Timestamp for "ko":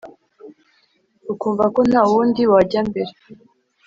1.75-1.79